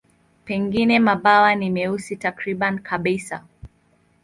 Pengine 0.45 0.99
mabawa 0.99 1.55
ni 1.55 1.69
meusi 1.69 2.15
takriban 2.15 2.79
kabisa. 2.79 3.45